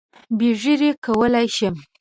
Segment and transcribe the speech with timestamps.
[0.37, 1.75] بې ږیرې کولای شم.